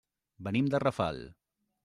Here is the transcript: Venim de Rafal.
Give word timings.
Venim 0.47 0.71
de 0.75 0.81
Rafal. 0.85 1.21